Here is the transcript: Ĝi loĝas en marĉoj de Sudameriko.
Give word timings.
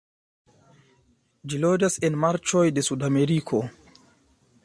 Ĝi 1.51 1.59
loĝas 1.65 1.99
en 2.09 2.17
marĉoj 2.25 2.65
de 2.79 2.87
Sudameriko. 2.89 3.63